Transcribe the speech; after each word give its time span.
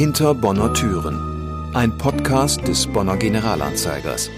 Hinter 0.00 0.34
Bonner 0.34 0.72
Türen. 0.72 1.74
Ein 1.74 1.98
Podcast 1.98 2.66
des 2.66 2.86
Bonner 2.86 3.18
Generalanzeigers. 3.18 4.30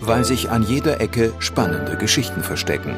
Weil 0.00 0.24
sich 0.24 0.48
an 0.48 0.62
jeder 0.62 1.00
Ecke 1.00 1.32
spannende 1.40 1.96
Geschichten 1.96 2.40
verstecken. 2.40 2.94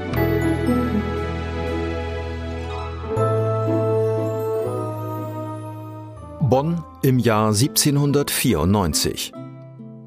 Bonn 6.43 6.85
im 7.01 7.19
Jahr 7.19 7.55
1794. 7.55 9.33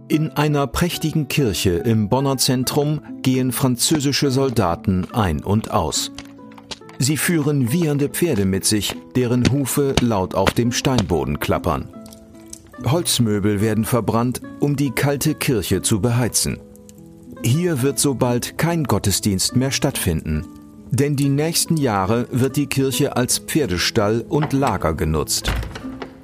In 0.07 0.29
einer 0.34 0.68
prächtigen 0.68 1.27
Kirche 1.27 1.77
im 1.77 2.09
Bonner 2.09 2.38
Zentrum 2.38 3.02
gehen 3.23 3.52
französische 3.52 4.29
Soldaten 4.29 5.07
ein 5.14 5.43
und 5.43 5.71
aus. 5.71 6.11
Sie 7.00 7.18
führen 7.18 7.71
wiehernde 7.71 8.09
Pferde 8.09 8.45
mit 8.45 8.66
sich, 8.66 8.95
deren 9.16 9.52
Hufe 9.52 9.93
laut 10.02 10.34
auf 10.34 10.52
dem 10.52 10.71
Steinboden 10.71 11.39
klappern. 11.39 11.89
Holzmöbel 12.86 13.62
werden 13.62 13.86
verbrannt, 13.86 14.41
um 14.59 14.76
die 14.76 14.91
kalte 14.91 15.35
Kirche 15.35 15.81
zu 15.81 15.99
beheizen. 15.99 16.59
Hier 17.44 17.81
wird 17.81 17.99
so 17.99 18.16
bald 18.16 18.58
kein 18.58 18.84
Gottesdienst 18.84 19.55
mehr 19.55 19.72
stattfinden, 19.72 20.45
denn 20.91 21.16
die 21.16 21.30
nächsten 21.30 21.77
Jahre 21.77 22.27
wird 22.32 22.55
die 22.55 22.68
Kirche 22.68 23.16
als 23.16 23.40
Pferdestall 23.40 24.26
und 24.27 24.54
Lager 24.54 24.94
genutzt. 24.94 25.52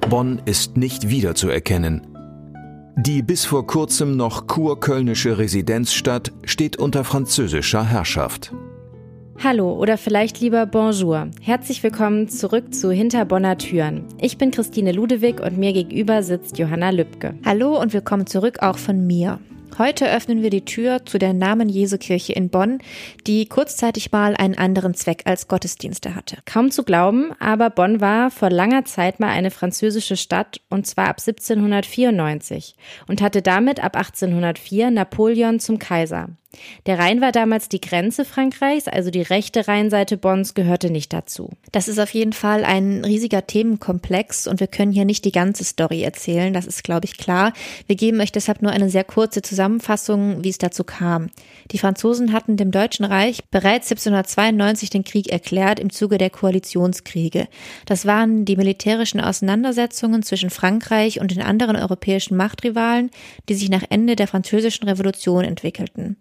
Bonn 0.08 0.42
ist 0.44 0.76
nicht 0.76 1.08
wiederzuerkennen. 1.08 2.06
Die 2.96 3.22
bis 3.22 3.44
vor 3.44 3.66
kurzem 3.66 4.16
noch 4.16 4.46
kurkölnische 4.46 5.38
Residenzstadt 5.38 6.32
steht 6.44 6.76
unter 6.76 7.02
französischer 7.02 7.84
Herrschaft. 7.84 8.52
Hallo 9.42 9.72
oder 9.74 9.98
vielleicht 9.98 10.40
lieber 10.40 10.64
Bonjour. 10.64 11.28
Herzlich 11.42 11.82
willkommen 11.82 12.28
zurück 12.28 12.72
zu 12.74 12.90
Hinter 12.90 13.24
Bonner 13.24 13.58
Türen. 13.58 14.04
Ich 14.18 14.38
bin 14.38 14.50
Christine 14.50 14.92
Ludewig 14.92 15.40
und 15.40 15.58
mir 15.58 15.72
gegenüber 15.72 16.22
sitzt 16.22 16.58
Johanna 16.58 16.90
Lübke. 16.90 17.34
Hallo 17.44 17.78
und 17.78 17.92
willkommen 17.92 18.26
zurück 18.26 18.60
auch 18.62 18.78
von 18.78 19.06
mir. 19.06 19.40
Heute 19.76 20.08
öffnen 20.08 20.40
wir 20.40 20.50
die 20.50 20.64
Tür 20.64 21.04
zu 21.04 21.18
der 21.18 21.32
Namen 21.32 21.68
Jesu 21.68 21.98
Kirche 21.98 22.32
in 22.32 22.48
Bonn, 22.48 22.78
die 23.26 23.46
kurzzeitig 23.46 24.12
mal 24.12 24.36
einen 24.36 24.56
anderen 24.56 24.94
Zweck 24.94 25.22
als 25.24 25.48
Gottesdienste 25.48 26.14
hatte. 26.14 26.38
Kaum 26.46 26.70
zu 26.70 26.84
glauben, 26.84 27.32
aber 27.40 27.70
Bonn 27.70 28.00
war 28.00 28.30
vor 28.30 28.50
langer 28.50 28.84
Zeit 28.84 29.18
mal 29.18 29.30
eine 29.30 29.50
französische 29.50 30.16
Stadt 30.16 30.60
und 30.70 30.86
zwar 30.86 31.08
ab 31.08 31.16
1794 31.18 32.76
und 33.08 33.20
hatte 33.20 33.42
damit 33.42 33.82
ab 33.82 33.96
1804 33.96 34.92
Napoleon 34.92 35.58
zum 35.58 35.80
Kaiser. 35.80 36.28
Der 36.86 36.98
Rhein 36.98 37.20
war 37.20 37.32
damals 37.32 37.68
die 37.68 37.80
Grenze 37.80 38.24
Frankreichs, 38.24 38.88
also 38.88 39.10
die 39.10 39.22
rechte 39.22 39.66
Rheinseite 39.68 40.16
Bonns 40.16 40.54
gehörte 40.54 40.90
nicht 40.90 41.12
dazu. 41.12 41.50
Das 41.72 41.88
ist 41.88 41.98
auf 41.98 42.10
jeden 42.10 42.32
Fall 42.32 42.64
ein 42.64 43.04
riesiger 43.04 43.46
Themenkomplex 43.46 44.46
und 44.46 44.60
wir 44.60 44.66
können 44.66 44.92
hier 44.92 45.04
nicht 45.04 45.24
die 45.24 45.32
ganze 45.32 45.64
Story 45.64 46.02
erzählen, 46.02 46.52
das 46.52 46.66
ist, 46.66 46.84
glaube 46.84 47.06
ich, 47.06 47.16
klar. 47.16 47.52
Wir 47.86 47.96
geben 47.96 48.20
euch 48.20 48.32
deshalb 48.32 48.62
nur 48.62 48.72
eine 48.72 48.90
sehr 48.90 49.04
kurze 49.04 49.42
Zusammenfassung, 49.42 50.44
wie 50.44 50.50
es 50.50 50.58
dazu 50.58 50.84
kam. 50.84 51.30
Die 51.70 51.78
Franzosen 51.78 52.32
hatten 52.32 52.56
dem 52.56 52.70
Deutschen 52.70 53.04
Reich 53.04 53.44
bereits 53.50 53.90
1792 53.90 54.90
den 54.90 55.04
Krieg 55.04 55.30
erklärt 55.30 55.80
im 55.80 55.90
Zuge 55.90 56.18
der 56.18 56.30
Koalitionskriege. 56.30 57.48
Das 57.86 58.06
waren 58.06 58.44
die 58.44 58.56
militärischen 58.56 59.20
Auseinandersetzungen 59.20 60.22
zwischen 60.22 60.50
Frankreich 60.50 61.20
und 61.20 61.30
den 61.30 61.42
anderen 61.42 61.76
europäischen 61.76 62.36
Machtrivalen, 62.36 63.10
die 63.48 63.54
sich 63.54 63.68
nach 63.68 63.84
Ende 63.88 64.16
der 64.16 64.28
französischen 64.28 64.88
Revolution 64.88 65.44
entwickelten. 65.44 66.16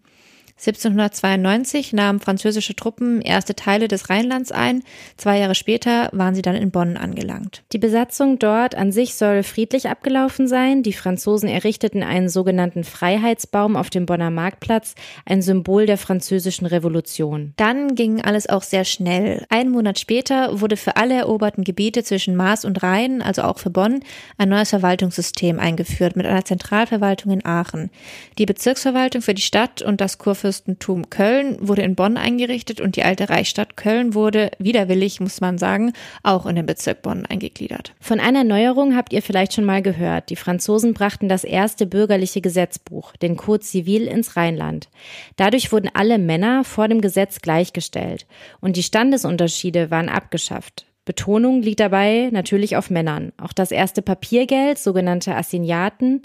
1792 0.58 1.92
nahmen 1.92 2.20
französische 2.22 2.76
Truppen 2.76 3.22
erste 3.22 3.54
Teile 3.56 3.90
des 3.90 4.10
Rheinlands 4.10 4.52
ein. 4.52 4.84
Zwei 5.18 5.40
Jahre 5.40 5.56
später 5.56 6.10
waren 6.14 6.36
sie 6.36 6.42
dann 6.42 6.56
in 6.56 6.72
Bonn 6.72 6.96
angelangt. 6.96 7.64
Die 7.74 7.80
Besatzung 7.80 8.40
dort 8.40 8.76
an 8.76 8.92
sich 8.92 9.16
soll 9.16 9.44
friedlich 9.44 9.90
abgelaufen 9.90 10.48
sein. 10.48 10.82
Die 10.82 10.94
Franzosen 10.94 11.50
errichteten 11.50 12.02
einen 12.02 12.30
sogenannten 12.30 12.86
Freiheitsbaum 12.86 13.76
auf 13.76 13.90
dem 13.90 14.06
Bonner 14.06 14.30
Marktplatz, 14.30 14.96
ein 15.26 15.42
Symbol 15.42 15.86
der 15.86 15.98
französischen 15.98 16.66
Revolution. 16.66 17.54
Dann 17.58 17.96
ging 17.96 18.22
alles 18.22 18.48
auch 18.48 18.64
sehr 18.64 18.86
schnell. 18.86 19.46
Einen 19.50 19.72
Monat 19.72 20.00
später 20.00 20.62
wurde 20.62 20.78
für 20.78 20.96
alle 20.96 21.16
eroberten 21.16 21.66
Gebiete 21.66 22.04
zwischen 22.04 22.38
Maas 22.38 22.64
und 22.64 22.82
Rhein, 22.84 23.22
also 23.22 23.42
auch 23.42 23.60
für 23.60 23.70
Bonn, 23.70 24.00
ein 24.38 24.50
neues 24.50 24.70
Verwaltungssystem 24.70 25.60
eingeführt 25.60 26.16
mit 26.16 26.26
einer 26.26 26.46
Zentralverwaltung 26.46 27.34
in 27.34 27.46
Aachen. 27.46 27.90
Die 28.38 28.46
Bezirksverwaltung 28.46 29.22
für 29.22 29.34
die 29.34 29.42
Stadt 29.42 29.82
und 29.82 30.00
das 30.00 30.18
Kurfürstentum 30.20 30.43
Kurfürstentum 30.44 31.10
Köln 31.10 31.56
wurde 31.62 31.84
in 31.84 31.96
Bonn 31.96 32.18
eingerichtet 32.18 32.82
und 32.82 32.98
die 32.98 33.04
alte 33.04 33.30
Reichsstadt 33.30 33.78
Köln 33.78 34.14
wurde, 34.14 34.52
widerwillig 34.60 35.22
muss 35.22 35.40
man 35.40 35.58
sagen, 35.58 35.94
auch 36.22 36.46
in 36.46 36.58
den 36.58 36.66
Bezirk 36.66 37.02
Bonn 37.02 37.26
eingegliedert. 37.26 37.94
Von 38.02 38.20
einer 38.20 38.44
Neuerung 38.44 38.94
habt 38.94 39.14
ihr 39.14 39.22
vielleicht 39.22 39.54
schon 39.54 39.64
mal 39.64 39.82
gehört. 39.82 40.30
Die 40.30 40.36
Franzosen 40.36 40.94
brachten 40.94 41.30
das 41.30 41.46
erste 41.46 41.86
bürgerliche 41.86 42.42
Gesetzbuch, 42.42 43.16
den 43.16 43.38
Code 43.38 43.64
Civil, 43.64 44.06
ins 44.06 44.36
Rheinland. 44.36 44.90
Dadurch 45.38 45.72
wurden 45.72 45.90
alle 45.94 46.18
Männer 46.18 46.66
vor 46.66 46.90
dem 46.90 47.00
Gesetz 47.00 47.40
gleichgestellt 47.40 48.28
und 48.60 48.76
die 48.76 48.84
Standesunterschiede 48.84 49.92
waren 49.92 50.10
abgeschafft. 50.10 50.88
Betonung 51.06 51.62
liegt 51.62 51.80
dabei 51.80 52.32
natürlich 52.34 52.76
auf 52.76 52.90
Männern. 52.90 53.32
Auch 53.38 53.54
das 53.54 53.72
erste 53.72 54.02
Papiergeld, 54.02 54.78
sogenannte 54.78 55.36
Assignaten, 55.36 56.22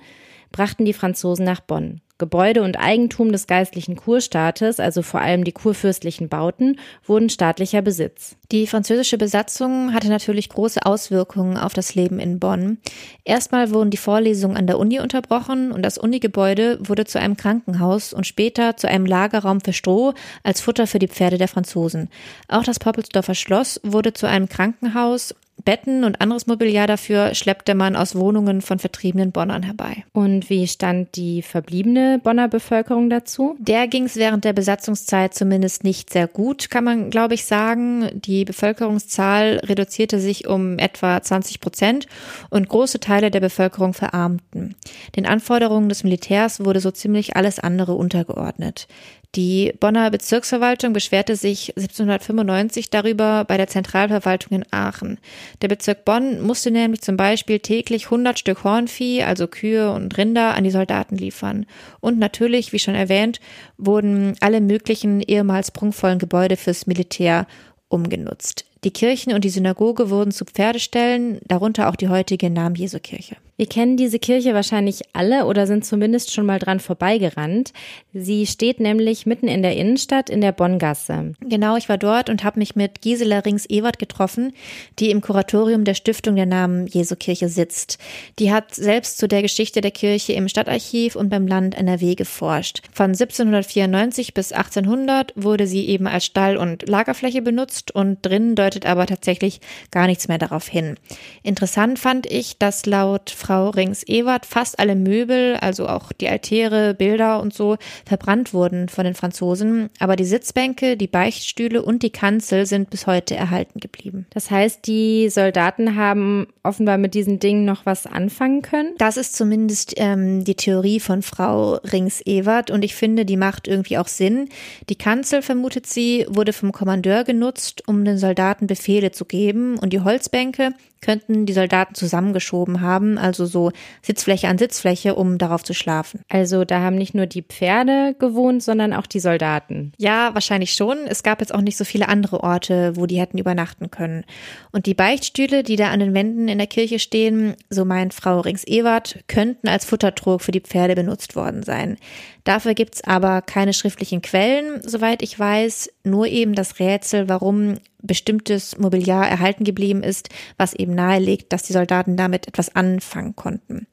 brachten 0.51 0.85
die 0.85 0.93
Franzosen 0.93 1.45
nach 1.45 1.61
Bonn. 1.61 2.01
Gebäude 2.19 2.63
und 2.63 2.79
Eigentum 2.79 3.33
des 3.33 3.47
geistlichen 3.47 3.97
Kurstaates, 3.97 4.81
also 4.81 5.03
vor 5.03 5.21
allem 5.21 5.45
die 5.45 5.53
kurfürstlichen 5.53 6.29
Bauten, 6.29 6.79
wurden 7.07 7.31
staatlicher 7.31 7.81
Besitz. 7.81 8.37
Die 8.51 8.67
französische 8.67 9.19
Besatzung 9.19 9.95
hatte 9.95 10.09
natürlich 10.09 10.49
große 10.49 10.85
Auswirkungen 10.85 11.57
auf 11.57 11.75
das 11.75 11.95
Leben 11.95 12.19
in 12.19 12.41
Bonn. 12.41 12.79
Erstmal 13.25 13.71
wurden 13.71 13.91
die 13.91 13.97
Vorlesungen 13.97 14.57
an 14.57 14.67
der 14.67 14.79
Uni 14.79 15.01
unterbrochen 15.01 15.71
und 15.71 15.83
das 15.83 15.97
Unigebäude 15.97 16.79
wurde 16.81 17.05
zu 17.05 17.21
einem 17.21 17.37
Krankenhaus 17.37 18.13
und 18.13 18.27
später 18.27 18.77
zu 18.77 18.89
einem 18.89 19.07
Lagerraum 19.07 19.61
für 19.61 19.73
Stroh 19.73 20.15
als 20.43 20.61
Futter 20.61 20.87
für 20.87 20.99
die 20.99 21.09
Pferde 21.09 21.39
der 21.39 21.49
Franzosen. 21.49 22.09
Auch 22.49 22.65
das 22.65 22.79
Poppelsdorfer 22.79 23.35
Schloss 23.35 23.81
wurde 23.85 24.13
zu 24.13 24.27
einem 24.27 24.49
Krankenhaus 24.49 25.35
Betten 25.65 26.05
und 26.05 26.21
anderes 26.21 26.47
Mobiliar 26.47 26.87
dafür 26.87 27.35
schleppte 27.35 27.75
man 27.75 27.97
aus 27.97 28.15
Wohnungen 28.15 28.63
von 28.63 28.79
vertriebenen 28.79 29.33
Bonnern 29.33 29.63
herbei. 29.63 30.05
Und 30.13 30.49
wie 30.51 30.67
stand 30.67 31.17
die 31.17 31.43
verbliebene 31.43 32.21
Bonner 32.23 32.49
Bevölkerung 32.49 33.11
dazu? 33.11 33.57
Der 33.59 33.89
ging 33.89 34.05
es 34.05 34.17
während 34.17 34.45
der 34.45 34.53
Besatzungszeit 34.53 35.35
zumindest 35.35 35.85
nicht 35.85 36.11
sehr 36.11 36.27
gut, 36.27 36.71
kann 36.71 36.85
man, 36.85 37.11
glaube 37.11 37.35
ich, 37.35 37.45
sagen. 37.45 38.09
Die 38.15 38.45
Bevölkerungszahl 38.45 39.61
reduzierte 39.65 40.21
sich 40.21 40.47
um 40.47 40.79
etwa 40.79 41.21
20 41.21 41.61
Prozent 41.61 42.07
und 42.51 42.69
große 42.69 43.01
Teile 43.01 43.31
der 43.31 43.41
Bevölkerung 43.41 43.95
verarmten. 43.95 44.77
Den 45.17 45.27
Anforderungen 45.27 45.89
des 45.89 46.05
Militärs 46.05 46.65
wurde 46.65 46.81
so 46.81 46.91
ziemlich 46.91 47.37
alles 47.37 47.59
andere 47.59 47.95
untergeordnet. 47.95 48.87
Die 49.35 49.75
Bonner 49.79 50.11
Bezirksverwaltung 50.11 50.95
beschwerte 50.95 51.37
sich 51.37 51.77
1795 51.77 52.89
darüber 52.89 53.45
bei 53.45 53.59
der 53.59 53.69
Zentralverwaltung 53.69 54.57
in 54.57 54.65
Aachen. 54.71 55.19
Der 55.61 55.69
Bezirk 55.69 56.07
Bonn 56.07 56.41
musste 56.41 56.71
nämlich 56.71 57.03
zum 57.03 57.19
Beispiel 57.19 57.59
täglich 57.59 58.07
100 58.07 58.39
Stück 58.39 58.65
Hornvieh, 58.65 59.23
also 59.23 59.47
Kühe 59.47 59.93
und 59.93 60.17
Rinder, 60.17 60.55
an 60.55 60.65
die 60.65 60.71
Soldaten 60.71 61.17
liefern. 61.17 61.67
Und 62.01 62.19
natürlich, 62.19 62.73
wie 62.73 62.79
schon 62.79 62.95
erwähnt, 62.95 63.39
wurden 63.77 64.35
alle 64.41 64.63
möglichen 64.63 65.21
ehemals 65.21 65.73
prunkvollen 65.73 66.19
Gebäude 66.19 66.57
fürs 66.57 66.87
Militär 66.87 67.47
umgenutzt. 67.89 68.65
Die 68.85 68.93
Kirchen 68.93 69.33
und 69.33 69.45
die 69.45 69.51
Synagoge 69.51 70.11
wurden 70.11 70.31
zu 70.31 70.45
Pferdestellen, 70.45 71.41
darunter 71.47 71.89
auch 71.89 71.97
die 71.97 72.09
heutige 72.09 72.49
Namen-Jesu-Kirche. 72.49 73.37
Wir 73.59 73.67
kennen 73.67 73.97
diese 73.97 74.21
Kirche 74.21 74.55
wahrscheinlich 74.55 75.01
alle 75.15 75.45
oder 75.47 75.67
sind 75.67 75.85
zumindest 75.85 76.33
schon 76.33 76.47
mal 76.47 76.61
dran 76.61 76.79
vorbeigerannt. 76.79 77.73
Sie 78.15 78.47
steht 78.47 78.79
nämlich 78.79 79.27
mitten 79.27 79.49
in 79.49 79.63
der 79.63 79.77
Innenstadt 79.77 80.31
in 80.31 80.41
der 80.41 80.53
Bonngasse. 80.53 81.33
Genau, 81.41 81.77
ich 81.77 81.89
war 81.89 81.99
dort 81.99 82.31
und 82.31 82.45
habe 82.45 82.61
mich 82.61 82.77
mit 82.77 83.03
Gisela 83.03 83.41
Rings-Ewert 83.41 83.99
getroffen, 83.99 84.53
die 85.01 85.11
im 85.11 85.23
Kuratorium 85.23 85.83
der 85.83 85.95
Stiftung 85.95 86.37
der 86.37 86.47
Namen 86.47 86.87
Jesu 86.87 87.17
Kirche 87.17 87.49
sitzt. 87.49 87.99
Die 88.39 88.53
hat 88.53 88.77
selbst 88.77 89.19
zu 89.19 89.27
der 89.27 89.43
Geschichte 89.43 89.81
der 89.81 89.91
Kirche 89.91 90.35
im 90.35 90.47
Stadtarchiv 90.47 91.17
und 91.17 91.29
beim 91.29 91.49
Land 91.49 91.75
NRW 91.75 92.15
geforscht. 92.15 92.83
Von 92.93 93.07
1794 93.07 94.35
bis 94.35 94.53
1800 94.53 95.33
wurde 95.35 95.67
sie 95.67 95.89
eben 95.89 96.07
als 96.07 96.27
Stall- 96.27 96.59
und 96.59 96.89
Lagerfläche 96.89 97.43
benutzt 97.43 97.93
und 97.93 98.25
drinnen 98.25 98.55
deutet 98.69 98.87
aber 98.87 99.07
tatsächlich 99.07 99.61
gar 99.91 100.07
nichts 100.07 100.29
mehr 100.29 100.37
darauf 100.37 100.69
hin. 100.69 100.97
Interessant 101.43 101.99
fand 101.99 102.27
ich, 102.27 102.59
dass 102.59 102.85
laut 102.85 103.31
Frau 103.31 103.71
Rings-Ewert 103.71 104.45
fast 104.45 104.79
alle 104.79 104.95
Möbel, 104.95 105.57
also 105.57 105.89
auch 105.89 106.13
die 106.13 106.29
Altäre, 106.29 106.95
Bilder 106.95 107.41
und 107.41 107.55
so, 107.55 107.77
verbrannt 108.05 108.53
wurden 108.53 108.91
von 108.91 109.05
den 109.05 109.15
Franzosen. 109.15 109.89
Aber 109.99 110.17
die 110.17 110.25
Sitzbänke, 110.25 110.97
die 110.99 111.07
Beichtstühle 111.07 111.83
und 111.83 112.03
die 112.03 112.11
Kanzel 112.11 112.67
sind 112.67 112.91
bis 112.91 113.07
heute 113.07 113.35
erhalten 113.37 113.81
geblieben. 113.81 114.27
Das 114.31 114.51
heißt, 114.51 114.87
die 114.87 115.31
Soldaten 115.31 115.97
haben 115.97 116.47
offenbar 116.63 116.99
mit 116.99 117.15
diesen 117.15 117.39
Dingen 117.39 117.65
noch 117.65 117.87
was 117.87 118.07
anfangen 118.07 118.61
können? 118.61 118.95
Das 118.99 119.17
ist 119.17 119.35
zumindest 119.35 119.95
ähm, 119.97 120.45
die 120.45 120.55
Theorie 120.55 121.01
von 121.01 121.23
Frau 121.23 121.77
Rings-Ewert 121.77 122.71
und 122.71 122.85
ich 122.85 122.95
finde, 122.95 123.25
die 123.25 123.39
macht 123.39 123.67
irgendwie 123.67 123.97
auch 123.97 124.09
Sinn. 124.09 124.51
Die 124.91 124.97
Kanzel, 124.97 125.41
vermutet 125.41 125.87
sie, 125.87 126.27
wurde 126.29 126.53
vom 126.53 126.73
Kommandeur 126.73 127.25
genutzt, 127.25 127.83
um 127.87 128.05
den 128.05 128.19
Soldaten 128.19 128.58
Befehle 128.67 129.13
zu 129.13 129.25
geben 129.25 129.79
und 129.79 129.93
die 129.93 130.01
Holzbänke, 130.01 130.73
könnten 131.01 131.47
die 131.47 131.53
Soldaten 131.53 131.95
zusammengeschoben 131.95 132.81
haben, 132.81 133.19
also 133.19 133.47
so 133.47 133.73
Sitzfläche 134.03 134.49
an 134.49 134.59
Sitzfläche, 134.59 135.15
um 135.15 135.39
darauf 135.39 135.65
zu 135.65 135.75
schlafen. 135.75 136.21
Also 136.29 136.65
da 136.65 136.81
haben 136.81 136.97
nicht 136.97 137.15
nur 137.15 137.27
die 137.27 137.43
Pferde 137.43 138.15
gewohnt, 138.19 138.63
sondern 138.63 138.93
auch 138.93 139.07
die 139.07 139.21
Soldaten. 139.21 139.93
Ja, 139.99 140.35
wahrscheinlich 140.35 140.75
schon. 140.75 140.99
Es 141.07 141.23
gab 141.23 141.41
jetzt 141.41 141.55
auch 141.55 141.61
nicht 141.61 141.77
so 141.77 141.85
viele 141.85 142.09
andere 142.09 142.43
Orte, 142.43 142.97
wo 142.97 143.07
die 143.07 143.21
hätten 143.21 143.39
übernachten 143.39 143.91
können. 143.91 144.25
Und 144.73 144.87
die 144.87 144.95
Beichtstühle, 144.95 145.63
die 145.63 145.77
da 145.77 145.91
an 145.91 146.01
den 146.01 146.15
Wänden 146.15 146.49
in 146.49 146.59
der 146.59 146.67
Kirche 146.67 146.99
stehen, 146.99 147.55
so 147.71 147.85
meint 147.85 148.15
Frau 148.15 148.41
Rings-Ewert, 148.41 149.25
könnten 149.29 149.69
als 149.69 149.85
Futtertrog 149.85 150.43
für 150.43 150.53
die 150.53 150.61
Pferde 150.61 150.95
benutzt 150.95 151.37
worden 151.37 151.63
sein. 151.63 151.97
Dafür 152.45 152.73
gibt's 152.73 153.05
aber 153.05 153.43
keine 153.43 153.75
schriftlichen 153.75 154.23
Quellen, 154.23 154.81
soweit 154.83 155.23
ich 155.23 155.39
weiß, 155.39 155.91
nur 156.05 156.27
eben 156.29 156.55
das 156.55 156.79
Rätsel, 156.79 157.29
warum 157.29 157.75
bestimmtes 158.01 158.79
Mobiliar 158.79 159.29
erhalten 159.29 159.65
geblieben 159.65 160.03
ist, 160.03 160.31
was 160.57 160.73
eben 160.73 160.88
nahelegt, 160.95 161.53
dass 161.53 161.63
die 161.63 161.73
Soldaten 161.73 162.17
damit 162.17 162.49
etwas 162.49 162.75
anfangen 162.75 163.37
konnten. 163.37 163.87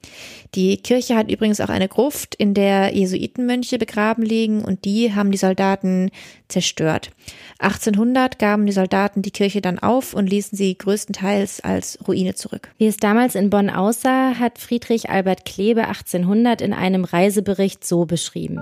Die 0.55 0.77
Kirche 0.77 1.15
hat 1.15 1.31
übrigens 1.31 1.59
auch 1.61 1.69
eine 1.69 1.87
Gruft, 1.87 2.35
in 2.35 2.53
der 2.53 2.95
Jesuitenmönche 2.95 3.77
begraben 3.77 4.23
liegen 4.23 4.63
und 4.63 4.85
die 4.85 5.13
haben 5.13 5.31
die 5.31 5.37
Soldaten 5.37 6.11
zerstört. 6.47 7.11
1800 7.59 8.39
gaben 8.39 8.65
die 8.65 8.71
Soldaten 8.71 9.21
die 9.21 9.31
Kirche 9.31 9.61
dann 9.61 9.79
auf 9.79 10.13
und 10.13 10.27
ließen 10.27 10.57
sie 10.57 10.77
größtenteils 10.77 11.61
als 11.61 11.99
Ruine 12.07 12.35
zurück. 12.35 12.71
Wie 12.77 12.87
es 12.87 12.97
damals 12.97 13.35
in 13.35 13.49
Bonn 13.49 13.69
aussah, 13.69 14.35
hat 14.39 14.59
Friedrich 14.59 15.09
Albert 15.09 15.45
Klebe 15.45 15.87
1800 15.87 16.61
in 16.61 16.73
einem 16.73 17.03
Reisebericht 17.03 17.85
so 17.85 18.05
beschrieben. 18.05 18.61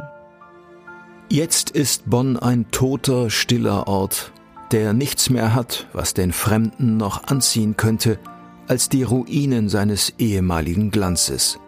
Jetzt 1.29 1.71
ist 1.71 2.09
Bonn 2.09 2.37
ein 2.37 2.69
toter, 2.71 3.29
stiller 3.29 3.87
Ort, 3.87 4.31
der 4.73 4.93
nichts 4.93 5.29
mehr 5.29 5.53
hat, 5.53 5.87
was 5.93 6.15
den 6.15 6.33
Fremden 6.33 6.97
noch 6.97 7.25
anziehen 7.25 7.77
könnte, 7.77 8.17
als 8.67 8.89
die 8.89 9.03
Ruinen 9.03 9.69
seines 9.69 10.15
ehemaligen 10.17 10.89
Glanzes. 10.89 11.59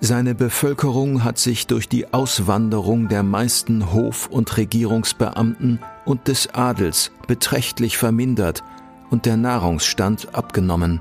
Seine 0.00 0.34
Bevölkerung 0.36 1.24
hat 1.24 1.38
sich 1.38 1.66
durch 1.66 1.88
die 1.88 2.12
Auswanderung 2.12 3.08
der 3.08 3.24
meisten 3.24 3.92
Hof- 3.92 4.28
und 4.28 4.56
Regierungsbeamten 4.56 5.80
und 6.04 6.28
des 6.28 6.54
Adels 6.54 7.10
beträchtlich 7.26 7.98
vermindert 7.98 8.62
und 9.10 9.26
der 9.26 9.36
Nahrungsstand 9.36 10.34
abgenommen. 10.34 11.00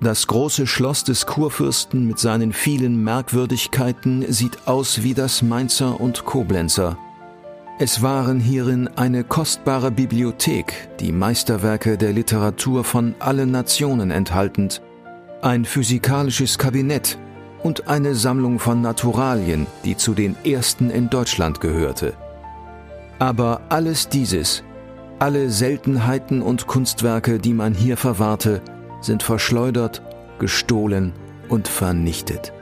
Das 0.00 0.26
große 0.28 0.66
Schloss 0.68 1.02
des 1.02 1.26
Kurfürsten 1.26 2.06
mit 2.06 2.20
seinen 2.20 2.52
vielen 2.52 3.02
Merkwürdigkeiten 3.02 4.30
sieht 4.32 4.68
aus 4.68 5.02
wie 5.02 5.14
das 5.14 5.42
Mainzer 5.42 6.00
und 6.00 6.24
Koblenzer. 6.24 6.98
Es 7.76 8.02
waren 8.02 8.38
hierin 8.38 8.88
eine 8.94 9.24
kostbare 9.24 9.90
Bibliothek, 9.90 10.88
die 11.00 11.10
Meisterwerke 11.10 11.98
der 11.98 12.12
Literatur 12.12 12.84
von 12.84 13.16
allen 13.18 13.50
Nationen 13.50 14.12
enthaltend, 14.12 14.80
ein 15.42 15.64
physikalisches 15.64 16.56
Kabinett 16.56 17.18
und 17.64 17.88
eine 17.88 18.14
Sammlung 18.14 18.60
von 18.60 18.80
Naturalien, 18.80 19.66
die 19.84 19.96
zu 19.96 20.14
den 20.14 20.36
ersten 20.44 20.88
in 20.88 21.10
Deutschland 21.10 21.60
gehörte. 21.60 22.14
Aber 23.18 23.62
alles 23.70 24.08
dieses, 24.08 24.62
alle 25.18 25.50
Seltenheiten 25.50 26.42
und 26.42 26.68
Kunstwerke, 26.68 27.40
die 27.40 27.54
man 27.54 27.74
hier 27.74 27.96
verwahrte, 27.96 28.62
sind 29.00 29.24
verschleudert, 29.24 30.00
gestohlen 30.38 31.12
und 31.48 31.66
vernichtet. 31.66 32.52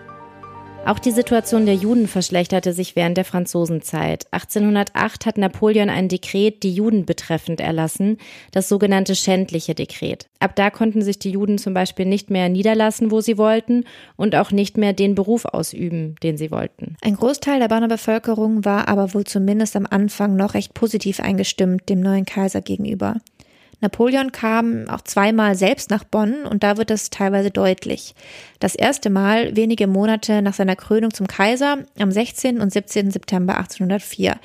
Auch 0.84 0.98
die 0.98 1.12
Situation 1.12 1.64
der 1.64 1.76
Juden 1.76 2.08
verschlechterte 2.08 2.72
sich 2.72 2.96
während 2.96 3.16
der 3.16 3.24
Franzosenzeit. 3.24 4.26
1808 4.32 5.26
hat 5.26 5.38
Napoleon 5.38 5.88
ein 5.88 6.08
Dekret 6.08 6.64
die 6.64 6.74
Juden 6.74 7.06
betreffend 7.06 7.60
erlassen, 7.60 8.18
das 8.50 8.68
sogenannte 8.68 9.14
schändliche 9.14 9.76
Dekret. 9.76 10.28
Ab 10.40 10.56
da 10.56 10.70
konnten 10.70 11.00
sich 11.00 11.20
die 11.20 11.30
Juden 11.30 11.58
zum 11.58 11.72
Beispiel 11.72 12.04
nicht 12.04 12.30
mehr 12.30 12.48
niederlassen, 12.48 13.12
wo 13.12 13.20
sie 13.20 13.38
wollten, 13.38 13.84
und 14.16 14.34
auch 14.34 14.50
nicht 14.50 14.76
mehr 14.76 14.92
den 14.92 15.14
Beruf 15.14 15.44
ausüben, 15.44 16.16
den 16.24 16.36
sie 16.36 16.50
wollten. 16.50 16.96
Ein 17.00 17.14
Großteil 17.14 17.60
der 17.60 17.68
Bonner 17.68 17.88
Bevölkerung 17.88 18.64
war 18.64 18.88
aber 18.88 19.14
wohl 19.14 19.24
zumindest 19.24 19.76
am 19.76 19.86
Anfang 19.88 20.34
noch 20.34 20.54
recht 20.54 20.74
positiv 20.74 21.20
eingestimmt 21.20 21.88
dem 21.88 22.00
neuen 22.00 22.26
Kaiser 22.26 22.60
gegenüber. 22.60 23.18
Napoleon 23.82 24.30
kam 24.30 24.88
auch 24.88 25.00
zweimal 25.00 25.56
selbst 25.56 25.90
nach 25.90 26.04
Bonn 26.04 26.46
und 26.46 26.62
da 26.62 26.76
wird 26.76 26.92
es 26.92 27.10
teilweise 27.10 27.50
deutlich. 27.50 28.14
Das 28.60 28.76
erste 28.76 29.10
Mal 29.10 29.56
wenige 29.56 29.88
Monate 29.88 30.40
nach 30.40 30.54
seiner 30.54 30.76
Krönung 30.76 31.12
zum 31.12 31.26
Kaiser 31.26 31.78
am 31.98 32.12
16. 32.12 32.60
und 32.60 32.72
17. 32.72 33.10
September 33.10 33.56
1804. 33.58 34.38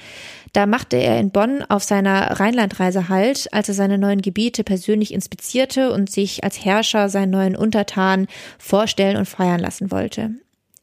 Da 0.53 0.65
machte 0.65 0.97
er 0.97 1.19
in 1.19 1.29
Bonn 1.29 1.61
auf 1.61 1.83
seiner 1.83 2.39
Rheinlandreise 2.39 3.09
Halt, 3.09 3.53
als 3.53 3.69
er 3.69 3.75
seine 3.75 3.99
neuen 3.99 4.23
Gebiete 4.23 4.63
persönlich 4.63 5.13
inspizierte 5.13 5.91
und 5.91 6.09
sich 6.09 6.43
als 6.43 6.65
Herrscher 6.65 7.07
seinen 7.07 7.29
neuen 7.29 7.55
Untertanen 7.55 8.25
vorstellen 8.57 9.17
und 9.17 9.27
feiern 9.27 9.59
lassen 9.59 9.91
wollte. 9.91 10.31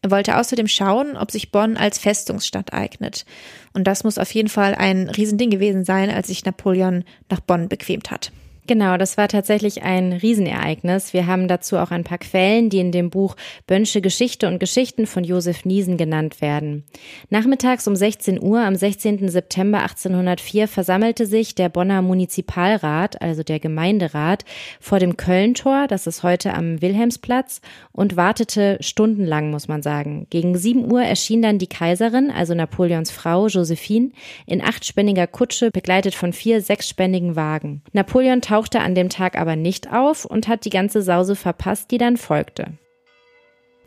Er 0.03 0.12
wollte 0.12 0.39
außerdem 0.39 0.69
schauen, 0.69 1.17
ob 1.17 1.33
sich 1.33 1.51
Bonn 1.51 1.77
als 1.77 1.99
Festungsstadt 1.99 2.73
eignet. 2.73 3.25
Und 3.73 3.89
das 3.89 4.05
muss 4.05 4.19
auf 4.19 4.31
jeden 4.33 4.51
Fall 4.51 4.77
ein 4.77 5.09
Riesending 5.09 5.51
gewesen 5.51 5.85
sein, 5.85 6.09
als 6.09 6.29
sich 6.29 6.45
Napoleon 6.45 7.03
nach 7.31 7.41
Bonn 7.41 7.69
bequemt 7.69 8.12
hat. 8.12 8.31
Genau, 8.66 8.96
das 8.96 9.19
war 9.19 9.28
tatsächlich 9.28 9.82
ein 9.82 10.14
Riesenereignis. 10.14 11.12
Wir 11.12 11.26
haben 11.26 11.49
dazu 11.49 11.76
auch 11.76 11.90
ein 11.90 12.02
paar 12.02 12.16
Quellen, 12.16 12.70
die 12.70 12.78
in 12.78 12.93
dem 12.93 13.11
Buch 13.11 13.37
Bönsche 13.66 14.00
Geschichte 14.00 14.49
und 14.49 14.58
Geschichten 14.58 15.06
von 15.06 15.22
Josef 15.22 15.66
Niesen 15.66 15.99
genannt 15.99 16.40
werden. 16.40 16.84
Nachmittags 17.28 17.87
um 17.87 17.94
16 17.94 18.43
Uhr 18.43 18.61
am 18.61 18.75
16. 18.75 19.28
September 19.28 19.82
1804 19.82 20.66
versammelte 20.66 21.26
sich 21.26 21.55
der 21.55 21.69
Bonner 21.69 22.00
Munizipalrat, 22.00 23.20
also 23.20 23.43
der 23.43 23.61
Gemeinderat, 23.61 24.46
vor 24.81 24.99
dem 24.99 25.19
Kölntor, 25.19 25.87
das 25.87 26.06
ist 26.06 26.22
heute 26.22 26.55
am 26.55 26.81
Wilhelmsplatz, 26.81 27.60
und 27.93 28.17
wartete 28.17 28.78
stundenlang, 28.81 29.50
muss 29.50 29.69
man 29.69 29.82
sagen. 29.82 30.26
Gegen 30.31 30.56
7 30.56 30.90
Uhr 30.90 31.02
erschien 31.02 31.43
dann 31.43 31.58
die 31.58 31.67
Kaiserin, 31.67 32.31
also 32.31 32.55
Napoleons 32.55 33.10
Frau 33.10 33.46
Josephine, 33.46 34.10
in 34.46 34.62
achtspänniger 34.62 35.26
Kutsche, 35.26 35.70
begleitet 35.70 36.14
von 36.14 36.32
vier 36.32 36.62
sechsspännigen 36.62 37.37
Wagen. 37.37 37.82
Napoleon 37.93 38.40
tauchte 38.55 38.79
an 38.79 38.95
dem 38.95 39.09
Tag 39.09 39.37
aber 39.37 39.56
nicht 39.56 39.93
auf 39.93 40.25
und 40.25 40.47
hat 40.47 40.65
die 40.65 40.71
ganze 40.71 41.03
Sause 41.03 41.35
verpasst, 41.35 41.91
die 41.91 41.99
dann 41.99 42.17
folgte. 42.17 42.67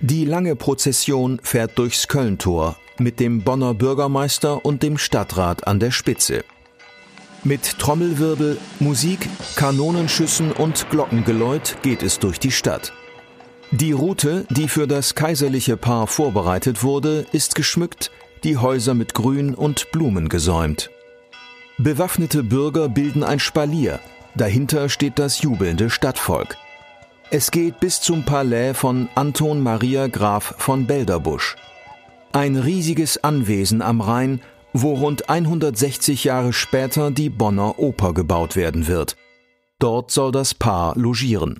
Die 0.01 0.25
lange 0.25 0.57
Prozession 0.57 1.39
fährt 1.41 1.77
durchs 1.77 2.09
Kölntor 2.09 2.75
mit 2.99 3.21
dem 3.21 3.43
Bonner 3.43 3.73
Bürgermeister 3.73 4.65
und 4.65 4.83
dem 4.83 4.97
Stadtrat 4.97 5.65
an 5.67 5.79
der 5.79 5.91
Spitze. 5.91 6.43
Mit 7.45 7.79
Trommelwirbel, 7.79 8.57
Musik, 8.79 9.29
Kanonenschüssen 9.55 10.51
und 10.51 10.89
Glockengeläut 10.89 11.77
geht 11.81 12.03
es 12.03 12.19
durch 12.19 12.37
die 12.37 12.51
Stadt. 12.51 12.91
Die 13.71 13.93
Route, 13.93 14.45
die 14.49 14.67
für 14.67 14.85
das 14.85 15.15
kaiserliche 15.15 15.77
Paar 15.77 16.07
vorbereitet 16.07 16.83
wurde, 16.83 17.25
ist 17.31 17.55
geschmückt, 17.55 18.11
die 18.43 18.57
Häuser 18.57 18.95
mit 18.95 19.13
Grün 19.13 19.55
und 19.55 19.91
Blumen 19.93 20.27
gesäumt. 20.27 20.89
Bewaffnete 21.77 22.43
Bürger 22.43 22.89
bilden 22.89 23.23
ein 23.23 23.39
Spalier, 23.39 23.99
Dahinter 24.37 24.87
steht 24.87 25.17
das 25.17 25.41
jubelnde 25.41 25.89
Stadtvolk. 25.89 26.57
Es 27.31 27.49
geht 27.49 27.79
bis 27.79 28.01
zum 28.01 28.23
Palais 28.23 28.75
von 28.75 29.09
Anton 29.15 29.59
Maria 29.61 30.05
Graf 30.05 30.53
von 30.59 30.85
Belderbusch. 30.85 31.55
Ein 32.33 32.55
riesiges 32.55 33.23
Anwesen 33.23 33.81
am 33.81 33.99
Rhein, 33.99 34.41
wo 34.73 34.93
rund 34.93 35.27
160 35.27 36.23
Jahre 36.23 36.53
später 36.53 37.09
die 37.09 37.31
Bonner 37.31 37.79
Oper 37.79 38.13
gebaut 38.13 38.55
werden 38.55 38.85
wird. 38.85 39.15
Dort 39.79 40.11
soll 40.11 40.31
das 40.31 40.53
Paar 40.53 40.95
logieren. 40.95 41.57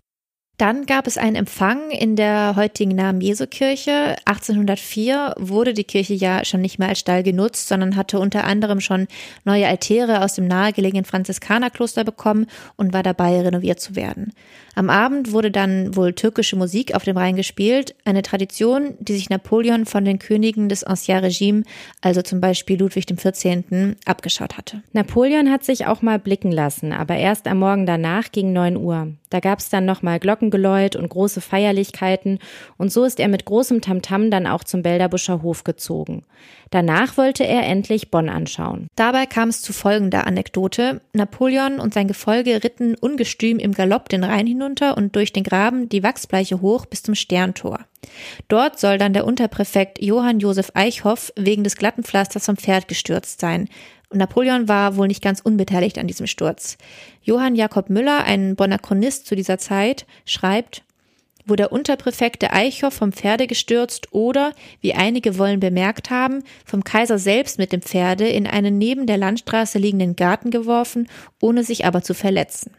Dann 0.57 0.87
gab 0.87 1.05
es 1.05 1.19
einen 1.19 1.35
Empfang 1.35 1.91
in 1.91 2.15
der 2.15 2.55
heutigen 2.55 2.95
Namen 2.95 3.21
Jesu 3.21 3.45
Kirche. 3.45 4.15
1804 4.25 5.35
wurde 5.37 5.75
die 5.75 5.83
Kirche 5.83 6.15
ja 6.15 6.43
schon 6.45 6.61
nicht 6.61 6.79
mehr 6.79 6.89
als 6.89 6.97
Stall 6.97 7.21
genutzt, 7.21 7.67
sondern 7.67 7.95
hatte 7.95 8.19
unter 8.19 8.43
anderem 8.43 8.79
schon 8.79 9.07
neue 9.45 9.67
Altäre 9.67 10.23
aus 10.23 10.33
dem 10.33 10.47
nahegelegenen 10.47 11.05
Franziskanerkloster 11.05 12.03
bekommen 12.03 12.47
und 12.75 12.91
war 12.91 13.03
dabei, 13.03 13.39
renoviert 13.39 13.79
zu 13.79 13.95
werden. 13.95 14.33
Am 14.73 14.89
Abend 14.89 15.31
wurde 15.31 15.51
dann 15.51 15.95
wohl 15.95 16.13
türkische 16.13 16.55
Musik 16.55 16.95
auf 16.95 17.03
dem 17.03 17.17
Rhein 17.17 17.35
gespielt, 17.35 17.93
eine 18.03 18.23
Tradition, 18.23 18.95
die 18.99 19.13
sich 19.13 19.29
Napoleon 19.29 19.85
von 19.85 20.05
den 20.05 20.17
Königen 20.17 20.69
des 20.69 20.83
Ancien 20.83 21.19
Regime, 21.19 21.63
also 22.01 22.23
zum 22.23 22.41
Beispiel 22.41 22.79
Ludwig 22.79 23.05
XIV., 23.05 23.95
abgeschaut 24.05 24.57
hatte. 24.57 24.81
Napoleon 24.91 25.51
hat 25.51 25.63
sich 25.63 25.85
auch 25.85 26.01
mal 26.01 26.17
blicken 26.17 26.51
lassen, 26.51 26.93
aber 26.93 27.15
erst 27.15 27.47
am 27.47 27.59
Morgen 27.59 27.85
danach 27.85 28.31
gegen 28.31 28.53
9 28.53 28.75
Uhr. 28.75 29.13
Da 29.29 29.39
gab 29.39 29.59
es 29.59 29.69
dann 29.69 29.85
nochmal 29.85 30.19
Glockengeläut 30.19 30.95
und 30.95 31.09
große 31.09 31.41
Feierlichkeiten 31.41 32.39
und 32.77 32.91
so 32.91 33.03
ist 33.03 33.19
er 33.19 33.27
mit 33.27 33.45
großem 33.45 33.81
Tamtam 33.81 34.31
dann 34.31 34.47
auch 34.47 34.63
zum 34.63 34.81
Belderbuscher 34.81 35.41
Hof 35.41 35.63
gezogen. 35.63 36.23
Danach 36.69 37.17
wollte 37.17 37.45
er 37.45 37.63
endlich 37.63 38.11
Bonn 38.11 38.29
anschauen. 38.29 38.87
Dabei 38.95 39.25
kam 39.25 39.49
es 39.49 39.61
zu 39.61 39.73
folgender 39.73 40.27
Anekdote. 40.27 41.01
Napoleon 41.13 41.79
und 41.79 41.93
sein 41.93 42.07
Gefolge 42.07 42.63
ritten 42.63 42.95
ungestüm 42.95 43.59
im 43.59 43.73
Galopp 43.73 44.09
den 44.09 44.23
Rhein 44.23 44.47
hinunter 44.47 44.97
und 44.97 45.15
durch 45.15 45.33
den 45.33 45.43
Graben 45.43 45.89
die 45.89 46.03
Wachsbleiche 46.03 46.61
hoch 46.61 46.85
bis 46.85 47.03
zum 47.03 47.15
Sterntor. 47.15 47.79
Dort 48.47 48.79
soll 48.79 48.97
dann 48.97 49.13
der 49.13 49.25
Unterpräfekt 49.25 50.01
Johann 50.01 50.39
Josef 50.39 50.71
Eichhoff 50.73 51.33
wegen 51.35 51.63
des 51.63 51.75
glatten 51.75 52.03
Pflasters 52.03 52.45
vom 52.45 52.57
Pferd 52.57 52.87
gestürzt 52.87 53.39
sein. 53.39 53.67
Und 54.09 54.19
Napoleon 54.19 54.67
war 54.67 54.95
wohl 54.95 55.07
nicht 55.07 55.21
ganz 55.21 55.41
unbeteiligt 55.41 55.97
an 55.97 56.07
diesem 56.07 56.27
Sturz. 56.27 56.77
Johann 57.21 57.55
Jakob 57.55 57.89
Müller, 57.89 58.23
ein 58.23 58.55
Bonner 58.55 58.79
Chronist 58.79 59.27
zu 59.27 59.35
dieser 59.35 59.57
Zeit, 59.57 60.05
schreibt, 60.25 60.83
wo 61.45 61.55
der 61.55 61.71
Unterpräfekt 61.71 62.43
Eichhoff 62.53 62.93
vom 62.93 63.13
Pferde 63.13 63.47
gestürzt 63.47 64.13
oder, 64.13 64.53
wie 64.81 64.93
einige 64.93 65.37
wollen 65.37 65.59
bemerkt 65.59 66.09
haben, 66.09 66.43
vom 66.65 66.83
Kaiser 66.83 67.17
selbst 67.17 67.57
mit 67.57 67.71
dem 67.71 67.81
Pferde 67.81 68.27
in 68.27 68.47
einen 68.47 68.77
neben 68.77 69.07
der 69.07 69.17
Landstraße 69.17 69.79
liegenden 69.79 70.15
Garten 70.15 70.51
geworfen, 70.51 71.07
ohne 71.41 71.63
sich 71.63 71.85
aber 71.85 72.01
zu 72.01 72.13
verletzen. 72.13 72.71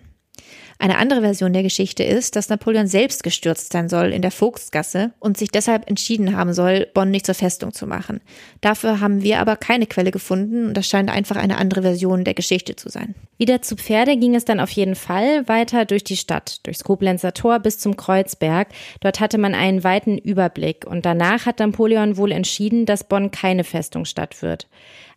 Eine 0.81 0.99
andere 0.99 1.23
Version 1.23 1.53
der 1.53 1.65
Geschichte 1.65 2.05
ist, 2.05 2.37
dass 2.37 2.49
Napoleon 2.49 2.87
selbst 2.87 3.25
gestürzt 3.25 3.73
sein 3.73 3.89
soll 3.89 4.13
in 4.13 4.23
der 4.23 4.31
Vogtsgasse 4.31 5.11
und 5.19 5.37
sich 5.37 5.51
deshalb 5.51 5.91
entschieden 5.91 6.37
haben 6.37 6.53
soll, 6.53 6.87
Bonn 6.95 7.11
nicht 7.11 7.27
zur 7.27 7.35
Festung 7.35 7.73
zu 7.73 7.89
machen. 7.89 8.21
Dafür 8.61 9.01
haben 9.01 9.23
wir 9.23 9.41
aber 9.41 9.57
keine 9.57 9.87
Quelle 9.87 10.13
gefunden 10.13 10.69
und 10.69 10.75
das 10.75 10.87
scheint 10.87 11.11
einfach 11.11 11.35
eine 11.35 11.59
andere 11.59 11.83
Version 11.83 12.23
der 12.23 12.35
Geschichte 12.35 12.77
zu 12.77 12.91
sein. 12.91 13.17
Wieder 13.39 13.61
zu 13.61 13.75
Pferde 13.75 14.17
ging 14.17 14.37
es 14.37 14.45
dann 14.45 14.61
auf 14.61 14.71
jeden 14.71 14.95
Fall 14.95 15.49
weiter 15.49 15.85
durch 15.85 16.05
die 16.05 16.17
Stadt, 16.17 16.61
durchs 16.65 16.85
Koblenzer 16.85 17.35
Tor 17.35 17.59
bis 17.59 17.81
zum 17.81 17.97
Kreuzberg. 17.97 18.69
Dort 19.01 19.19
hatte 19.19 19.39
man 19.39 19.57
einen 19.57 19.83
weiten 19.83 20.17
Überblick 20.17 20.87
und 20.87 21.05
danach 21.05 21.45
hat 21.45 21.59
Napoleon 21.59 22.17
wohl 22.17 22.31
entschieden, 22.31 22.87
dass 22.87 23.03
Bonn 23.03 23.33
keine 23.33 23.65
Festungsstadt 23.65 24.43
wird. 24.43 24.69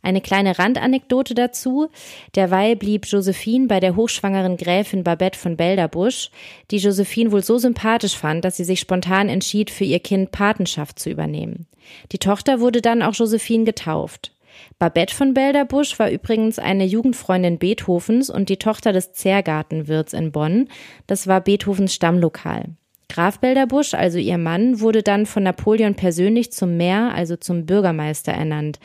Eine 0.04 0.22
kleine 0.22 0.58
Randanekdote 0.58 1.36
dazu. 1.36 1.90
Derweil 2.36 2.76
blieb 2.76 3.06
Josephine 3.06 3.68
bei 3.68 3.80
der 3.80 3.96
hochschwangeren 3.96 4.58
Gräfin 4.58 5.04
Babette 5.04 5.38
von 5.38 5.51
Belderbusch, 5.58 6.30
die 6.72 6.78
Josephine 6.78 7.32
wohl 7.32 7.44
so 7.44 7.58
sympathisch 7.58 8.16
fand, 8.16 8.46
dass 8.46 8.58
sie 8.58 8.64
sich 8.64 8.80
spontan 8.80 9.30
entschied, 9.30 9.70
für 9.70 9.84
ihr 9.84 10.00
Kind 10.00 10.32
Patenschaft 10.32 11.00
zu 11.00 11.10
übernehmen. 11.10 11.68
Die 12.12 12.20
Tochter 12.20 12.60
wurde 12.60 12.82
dann 12.82 13.02
auch 13.02 13.14
Josephine 13.14 13.66
getauft. 13.66 14.32
Babette 14.80 15.16
von 15.16 15.34
Belderbusch 15.34 15.98
war 16.00 16.10
übrigens 16.10 16.60
eine 16.60 16.86
Jugendfreundin 16.86 17.58
Beethovens 17.58 18.30
und 18.30 18.50
die 18.50 18.58
Tochter 18.58 18.94
des 18.94 19.14
Zergartenwirts 19.14 20.14
in 20.14 20.32
Bonn. 20.32 20.70
Das 21.08 21.28
war 21.28 21.42
Beethovens 21.42 21.94
Stammlokal. 21.94 22.66
Graf 23.12 23.40
Belderbusch, 23.40 23.94
also 23.94 24.20
ihr 24.20 24.38
Mann, 24.38 24.80
wurde 24.80 25.04
dann 25.04 25.26
von 25.26 25.44
Napoleon 25.44 25.96
persönlich 25.96 26.54
zum 26.54 26.78
Mayor, 26.78 27.14
also 27.14 27.36
zum 27.36 27.66
Bürgermeister 27.66 28.32
ernannt. 28.32 28.80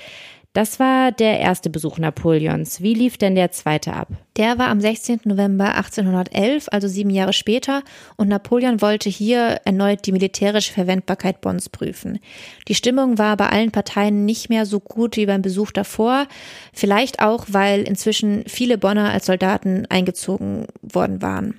Das 0.57 0.81
war 0.81 1.13
der 1.13 1.39
erste 1.39 1.69
Besuch 1.69 1.99
Napoleons. 1.99 2.81
Wie 2.81 2.95
lief 2.95 3.19
denn 3.19 3.35
der 3.35 3.51
zweite 3.51 3.93
ab? 3.93 4.09
Der 4.39 4.57
war 4.57 4.69
am 4.69 4.81
16. 4.81 5.21
November 5.25 5.75
1811, 5.75 6.69
also 6.73 6.89
sieben 6.89 7.11
Jahre 7.11 7.35
später, 7.35 7.83
und 8.17 8.29
Napoleon 8.29 8.81
wollte 8.81 9.11
hier 9.11 9.61
erneut 9.67 10.07
die 10.07 10.13
militärische 10.13 10.73
Verwendbarkeit 10.73 11.43
Bonns 11.43 11.69
prüfen. 11.69 12.21
Die 12.69 12.75
Stimmung 12.75 13.19
war 13.19 13.37
bei 13.37 13.51
allen 13.51 13.71
Parteien 13.71 14.25
nicht 14.25 14.49
mehr 14.49 14.65
so 14.65 14.81
gut 14.81 15.19
wie 15.19 15.27
beim 15.27 15.43
Besuch 15.43 15.73
davor, 15.73 16.27
vielleicht 16.73 17.21
auch, 17.21 17.45
weil 17.51 17.83
inzwischen 17.83 18.45
viele 18.47 18.79
Bonner 18.79 19.13
als 19.13 19.27
Soldaten 19.27 19.85
eingezogen 19.91 20.69
worden 20.81 21.21
waren. 21.21 21.55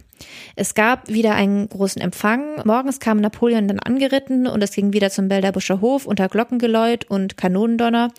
Es 0.55 0.73
gab 0.73 1.07
wieder 1.07 1.35
einen 1.35 1.69
großen 1.69 2.01
Empfang. 2.01 2.61
Morgens 2.65 2.99
kam 2.99 3.19
Napoleon 3.19 3.67
dann 3.67 3.79
angeritten 3.79 4.47
und 4.47 4.63
es 4.63 4.71
ging 4.71 4.93
wieder 4.93 5.09
zum 5.09 5.27
Belderbuscher 5.27 5.81
Hof 5.81 6.05
unter 6.05 6.27
Glockengeläut 6.27 7.05
und 7.09 7.37
Kanonendonner. 7.37 8.11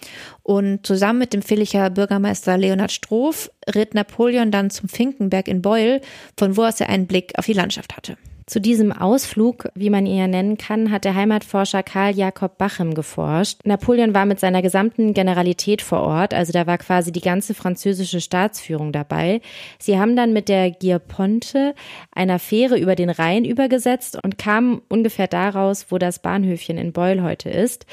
Und 0.42 0.86
zusammen 0.86 1.18
mit 1.18 1.32
dem 1.32 1.42
Villicher 1.42 1.90
Bürgermeister 1.90 2.56
Leonhard 2.56 2.92
Stroff 2.92 3.50
ritt 3.74 3.94
Napoleon 3.94 4.50
dann 4.50 4.70
zum 4.70 4.88
Finkenberg 4.88 5.48
in 5.48 5.62
Beul, 5.62 6.00
von 6.36 6.56
wo 6.56 6.64
aus 6.64 6.80
er 6.80 6.88
einen 6.88 7.06
Blick 7.06 7.32
auf 7.36 7.46
die 7.46 7.52
Landschaft 7.52 7.96
hatte. 7.96 8.16
Zu 8.48 8.62
diesem 8.62 8.92
Ausflug, 8.92 9.68
wie 9.74 9.90
man 9.90 10.06
ihn 10.06 10.16
ja 10.16 10.26
nennen 10.26 10.56
kann, 10.56 10.90
hat 10.90 11.04
der 11.04 11.14
Heimatforscher 11.14 11.82
Karl 11.82 12.16
Jakob 12.16 12.56
Bachem 12.56 12.94
geforscht. 12.94 13.60
Napoleon 13.64 14.14
war 14.14 14.24
mit 14.24 14.40
seiner 14.40 14.62
gesamten 14.62 15.12
Generalität 15.12 15.82
vor 15.82 16.00
Ort, 16.00 16.32
also 16.32 16.50
da 16.50 16.66
war 16.66 16.78
quasi 16.78 17.12
die 17.12 17.20
ganze 17.20 17.52
französische 17.52 18.22
Staatsführung 18.22 18.90
dabei. 18.90 19.42
Sie 19.78 19.98
haben 19.98 20.16
dann 20.16 20.32
mit 20.32 20.48
der 20.48 20.70
Gierponte 20.70 21.74
einer 22.10 22.38
Fähre 22.38 22.78
über 22.78 22.94
den 22.94 23.10
Rhein 23.10 23.44
übergesetzt 23.44 24.18
und 24.24 24.38
kamen 24.38 24.80
ungefähr 24.88 25.28
daraus, 25.28 25.84
wo 25.90 25.98
das 25.98 26.20
Bahnhöfchen 26.20 26.78
in 26.78 26.94
Beul 26.94 27.22
heute 27.22 27.50
ist. 27.50 27.84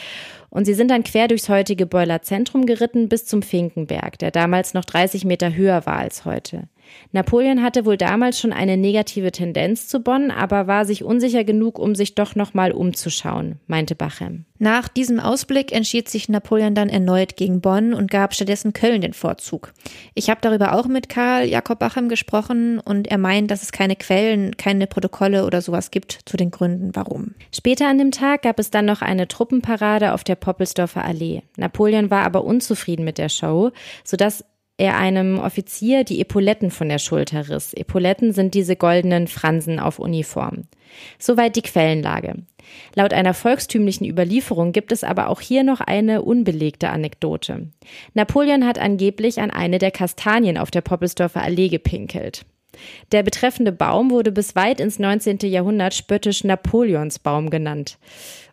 Und 0.50 0.64
sie 0.64 0.74
sind 0.74 0.90
dann 0.90 1.04
quer 1.04 1.28
durchs 1.28 1.50
heutige 1.50 1.86
Beuler 1.86 2.22
Zentrum 2.22 2.66
geritten 2.66 3.10
bis 3.10 3.26
zum 3.26 3.42
Finkenberg, 3.42 4.18
der 4.20 4.32
damals 4.32 4.74
noch 4.74 4.86
30 4.86 5.26
Meter 5.26 5.54
höher 5.54 5.86
war 5.86 5.98
als 5.98 6.24
heute. 6.24 6.70
Napoleon 7.12 7.62
hatte 7.62 7.86
wohl 7.86 7.98
damals 7.98 8.40
schon 8.40 8.54
eine 8.54 8.78
negative 8.78 9.32
Tendenz 9.32 9.88
zu 9.88 10.00
Bonn, 10.02 10.32
aber 10.32 10.68
war 10.68 10.86
sich 10.86 11.04
unsicher 11.04 11.44
genug, 11.44 11.80
um 11.80 11.96
sich 11.96 12.16
doch 12.16 12.36
nochmal 12.36 12.72
umzuschauen, 12.72 13.60
meinte 13.68 13.96
Bachem. 13.96 14.46
Nach 14.58 14.88
diesem 14.88 15.20
Ausblick 15.20 15.74
entschied 15.74 16.08
sich 16.08 16.30
Napoleon 16.30 16.76
dann 16.76 16.88
erneut 16.88 17.36
gegen 17.36 17.60
Bonn 17.60 17.94
und 17.94 18.10
gab 18.10 18.34
stattdessen 18.34 18.72
Köln 18.72 19.02
den 19.02 19.12
Vorzug. 19.12 19.74
Ich 20.14 20.30
habe 20.30 20.40
darüber 20.42 20.74
auch 20.74 20.88
mit 20.88 21.10
Karl 21.10 21.46
Jakob 21.46 21.80
Bachem 21.80 22.08
gesprochen 22.08 22.80
und 22.80 23.08
er 23.08 23.18
meint, 23.18 23.52
dass 23.52 23.64
es 23.64 23.74
keine 23.74 23.98
Quellen, 23.98 24.56
keine 24.56 24.88
Protokolle 24.88 25.46
oder 25.46 25.62
sowas 25.62 25.92
gibt 25.92 26.20
zu 26.26 26.38
den 26.38 26.52
Gründen, 26.52 26.92
warum. 26.96 27.36
Später 27.54 27.88
an 27.88 27.98
dem 27.98 28.12
Tag 28.12 28.44
gab 28.44 28.58
es 28.58 28.72
dann 28.72 28.86
noch 28.86 29.02
eine 29.02 29.28
Truppenparade 29.28 30.14
auf 30.14 30.24
der 30.24 30.36
Poppelsdorfer 30.36 31.04
Allee. 31.04 31.42
Napoleon 31.58 32.10
war 32.10 32.24
aber 32.24 32.46
unzufrieden 32.46 33.04
mit 33.04 33.18
der 33.18 33.30
Show, 33.30 33.72
sodass 34.06 34.46
er 34.78 34.98
einem 34.98 35.40
Offizier 35.40 36.04
die 36.04 36.20
Epauletten 36.20 36.70
von 36.70 36.90
der 36.90 37.00
Schulter 37.00 37.50
riss. 37.50 37.74
Epauletten 37.74 38.34
sind 38.34 38.54
diese 38.54 38.76
goldenen 38.76 39.28
Fransen 39.28 39.80
auf 39.80 40.00
Uniform. 40.00 40.64
Soweit 41.18 41.56
die 41.56 41.62
Quellenlage. 41.62 42.44
Laut 42.96 43.14
einer 43.14 43.34
volkstümlichen 43.34 44.08
Überlieferung 44.08 44.72
gibt 44.72 44.92
es 44.92 45.04
aber 45.04 45.30
auch 45.30 45.40
hier 45.40 45.64
noch 45.64 45.82
eine 45.82 46.24
unbelegte 46.24 46.90
Anekdote. 46.90 47.70
Napoleon 48.14 48.66
hat 48.66 48.80
angeblich 48.80 49.40
an 49.40 49.52
eine 49.52 49.78
der 49.78 49.92
Kastanien 49.92 50.58
auf 50.58 50.72
der 50.72 50.82
Poppelsdorfer 50.82 51.42
Allee 51.42 51.70
gepinkelt. 51.70 52.46
Der 53.12 53.24
betreffende 53.24 53.72
Baum 53.72 54.12
wurde 54.12 54.32
bis 54.32 54.56
weit 54.56 54.80
ins 54.80 55.00
19. 55.00 55.40
Jahrhundert 55.44 55.94
spöttisch 55.94 56.44
Napoleonsbaum 56.44 57.50
genannt. 57.50 57.98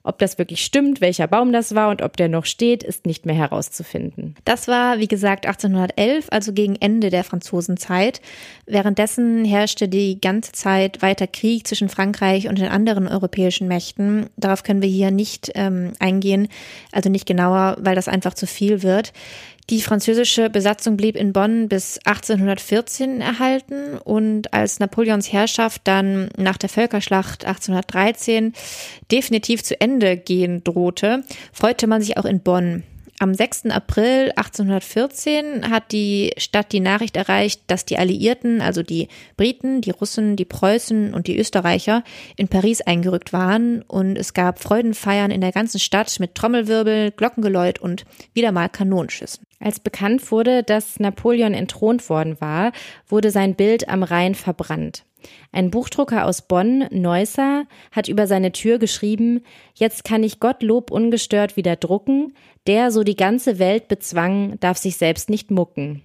Ob 0.04 0.18
das 0.18 0.36
wirklich 0.36 0.64
stimmt, 0.64 1.00
welcher 1.00 1.28
Baum 1.28 1.52
das 1.52 1.76
war 1.76 1.88
und 1.88 2.02
ob 2.02 2.16
der 2.16 2.28
noch 2.28 2.44
steht, 2.44 2.82
ist 2.82 3.06
nicht 3.06 3.24
mehr 3.24 3.36
herauszufinden. 3.36 4.34
Das 4.44 4.66
war, 4.66 4.98
wie 4.98 5.06
gesagt, 5.06 5.46
1811, 5.46 6.26
also 6.30 6.52
gegen 6.52 6.74
Ende 6.74 7.10
der 7.10 7.22
Franzosenzeit. 7.22 8.20
Währenddessen 8.66 9.44
herrschte 9.44 9.88
die 9.88 10.20
ganze 10.20 10.52
Zeit 10.52 11.02
weiter 11.02 11.28
Krieg 11.28 11.68
zwischen 11.68 11.88
Frankreich 11.88 12.48
und 12.48 12.58
den 12.58 12.68
anderen 12.68 13.06
europäischen 13.06 13.68
Mächten. 13.68 14.26
Darauf 14.36 14.64
können 14.64 14.82
wir 14.82 14.88
hier 14.88 15.12
nicht 15.12 15.52
ähm, 15.54 15.92
eingehen, 16.00 16.48
also 16.90 17.08
nicht 17.08 17.26
genauer, 17.26 17.76
weil 17.78 17.94
das 17.94 18.08
einfach 18.08 18.34
zu 18.34 18.48
viel 18.48 18.82
wird. 18.82 19.12
Die 19.71 19.81
französische 19.81 20.50
Besatzung 20.50 20.97
blieb 20.97 21.16
in 21.16 21.33
Bonn 21.33 21.69
bis 21.69 21.99
1814 22.04 23.21
erhalten 23.21 23.97
und 23.99 24.52
als 24.52 24.81
Napoleons 24.81 25.33
Herrschaft 25.33 25.83
dann 25.85 26.28
nach 26.37 26.57
der 26.57 26.69
Völkerschlacht 26.69 27.45
1813 27.45 28.54
definitiv 29.11 29.62
zu 29.62 29.81
Ende 29.81 30.16
gehen 30.16 30.64
drohte, 30.64 31.23
freute 31.52 31.87
man 31.87 32.02
sich 32.02 32.16
auch 32.16 32.25
in 32.25 32.40
Bonn. 32.40 32.83
Am 33.19 33.35
6. 33.35 33.66
April 33.66 34.33
1814 34.37 35.71
hat 35.71 35.92
die 35.92 36.33
Stadt 36.38 36.73
die 36.73 36.81
Nachricht 36.81 37.16
erreicht, 37.16 37.62
dass 37.69 37.85
die 37.85 37.99
Alliierten, 37.99 38.61
also 38.61 38.83
die 38.83 39.09
Briten, 39.37 39.81
die 39.81 39.90
Russen, 39.90 40.35
die 40.35 40.45
Preußen 40.45 41.14
und 41.14 41.28
die 41.28 41.38
Österreicher, 41.38 42.02
in 42.37 42.49
Paris 42.49 42.81
eingerückt 42.81 43.33
waren 43.33 43.83
und 43.83 44.16
es 44.16 44.35
gab 44.35 44.61
Freudenfeiern 44.61 45.31
in 45.31 45.40
der 45.40 45.52
ganzen 45.52 45.78
Stadt 45.78 46.19
mit 46.19 46.35
Trommelwirbel, 46.35 47.12
Glockengeläut 47.12 47.78
und 47.78 48.04
wieder 48.33 48.50
mal 48.50 48.69
Kanonenschüssen. 48.69 49.45
Als 49.61 49.78
bekannt 49.78 50.33
wurde, 50.33 50.64
dass 50.64 50.99
Napoleon 50.99 51.54
entthront 51.54 52.09
worden 52.09 52.40
war, 52.40 52.73
wurde 53.09 53.31
sein 53.31 53.54
Bild 53.54 53.88
am 53.88 54.02
Rhein 54.02 54.35
verbrannt. 54.35 55.04
Ein 55.52 55.70
Buchdrucker 55.70 56.26
aus 56.26 56.42
Bonn, 56.42 56.86
Neusser, 56.90 57.64
hat 57.90 58.08
über 58.08 58.26
seine 58.26 58.52
Tür 58.52 58.78
geschrieben, 58.78 59.42
jetzt 59.74 60.04
kann 60.04 60.22
ich 60.22 60.40
Gottlob 60.40 60.90
ungestört 60.90 61.56
wieder 61.56 61.76
drucken, 61.76 62.34
der 62.66 62.90
so 62.90 63.02
die 63.02 63.16
ganze 63.16 63.58
Welt 63.58 63.88
bezwang, 63.88 64.58
darf 64.60 64.78
sich 64.78 64.96
selbst 64.96 65.30
nicht 65.30 65.50
mucken. 65.50 66.02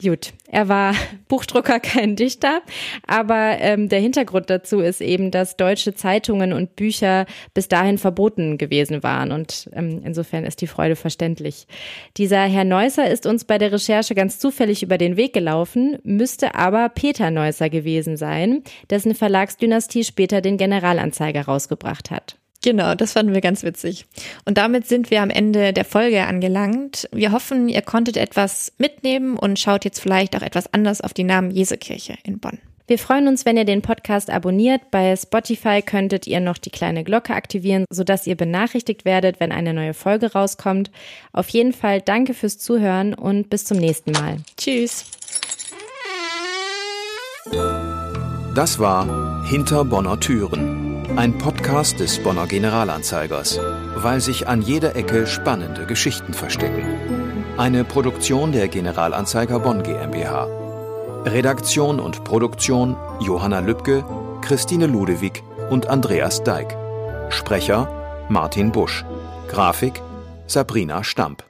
Gut, 0.00 0.32
er 0.46 0.68
war 0.68 0.94
Buchdrucker, 1.28 1.80
kein 1.80 2.14
Dichter, 2.14 2.62
aber 3.04 3.56
ähm, 3.58 3.88
der 3.88 3.98
Hintergrund 3.98 4.48
dazu 4.48 4.78
ist 4.78 5.00
eben, 5.00 5.32
dass 5.32 5.56
deutsche 5.56 5.92
Zeitungen 5.92 6.52
und 6.52 6.76
Bücher 6.76 7.26
bis 7.52 7.66
dahin 7.66 7.98
verboten 7.98 8.58
gewesen 8.58 9.02
waren 9.02 9.32
und 9.32 9.68
ähm, 9.72 10.00
insofern 10.04 10.44
ist 10.44 10.60
die 10.60 10.68
Freude 10.68 10.94
verständlich. 10.94 11.66
Dieser 12.16 12.44
Herr 12.44 12.62
Neusser 12.62 13.10
ist 13.10 13.26
uns 13.26 13.44
bei 13.44 13.58
der 13.58 13.72
Recherche 13.72 14.14
ganz 14.14 14.38
zufällig 14.38 14.84
über 14.84 14.98
den 14.98 15.16
Weg 15.16 15.32
gelaufen, 15.32 15.98
müsste 16.04 16.54
aber 16.54 16.88
Peter 16.90 17.32
Neusser 17.32 17.68
gewesen 17.68 18.16
sein, 18.16 18.62
dessen 18.90 19.16
Verlagsdynastie 19.16 20.04
später 20.04 20.40
den 20.40 20.58
Generalanzeiger 20.58 21.42
rausgebracht 21.42 22.12
hat. 22.12 22.37
Genau, 22.62 22.94
das 22.94 23.12
fanden 23.12 23.34
wir 23.34 23.40
ganz 23.40 23.62
witzig. 23.62 24.06
Und 24.44 24.58
damit 24.58 24.88
sind 24.88 25.10
wir 25.10 25.22
am 25.22 25.30
Ende 25.30 25.72
der 25.72 25.84
Folge 25.84 26.26
angelangt. 26.26 27.08
Wir 27.12 27.32
hoffen, 27.32 27.68
ihr 27.68 27.82
konntet 27.82 28.16
etwas 28.16 28.72
mitnehmen 28.78 29.36
und 29.36 29.58
schaut 29.58 29.84
jetzt 29.84 30.00
vielleicht 30.00 30.36
auch 30.36 30.42
etwas 30.42 30.72
anders 30.74 31.00
auf 31.00 31.14
die 31.14 31.24
Namen 31.24 31.50
Jesekirche 31.50 32.16
in 32.24 32.40
Bonn. 32.40 32.58
Wir 32.88 32.98
freuen 32.98 33.28
uns, 33.28 33.44
wenn 33.44 33.58
ihr 33.58 33.66
den 33.66 33.82
Podcast 33.82 34.30
abonniert. 34.30 34.90
Bei 34.90 35.14
Spotify 35.14 35.82
könntet 35.82 36.26
ihr 36.26 36.40
noch 36.40 36.56
die 36.56 36.70
kleine 36.70 37.04
Glocke 37.04 37.34
aktivieren, 37.34 37.84
sodass 37.90 38.26
ihr 38.26 38.34
benachrichtigt 38.34 39.04
werdet, 39.04 39.40
wenn 39.40 39.52
eine 39.52 39.74
neue 39.74 39.92
Folge 39.92 40.32
rauskommt. 40.32 40.90
Auf 41.34 41.50
jeden 41.50 41.74
Fall 41.74 42.00
danke 42.00 42.32
fürs 42.32 42.58
Zuhören 42.58 43.12
und 43.12 43.50
bis 43.50 43.66
zum 43.66 43.76
nächsten 43.76 44.12
Mal. 44.12 44.38
Tschüss. 44.56 45.04
Das 48.54 48.78
war 48.78 49.44
Hinter 49.44 49.84
Bonner 49.84 50.18
Türen, 50.18 50.87
ein 51.18 51.36
Podcast 51.36 51.98
des 51.98 52.22
Bonner 52.22 52.46
Generalanzeigers, 52.46 53.58
weil 53.96 54.20
sich 54.20 54.46
an 54.46 54.62
jeder 54.62 54.94
Ecke 54.94 55.26
spannende 55.26 55.84
Geschichten 55.84 56.32
verstecken. 56.32 56.84
Eine 57.56 57.82
Produktion 57.82 58.52
der 58.52 58.68
Generalanzeiger 58.68 59.58
Bonn 59.58 59.82
GmbH. 59.82 60.46
Redaktion 61.24 61.98
und 61.98 62.22
Produktion 62.22 62.96
Johanna 63.18 63.58
Lübke, 63.58 64.04
Christine 64.42 64.86
Ludewig 64.86 65.42
und 65.70 65.88
Andreas 65.88 66.44
Deik. 66.44 66.76
Sprecher 67.30 68.26
Martin 68.28 68.70
Busch. 68.70 69.04
Grafik 69.48 70.00
Sabrina 70.46 71.02
Stamp. 71.02 71.47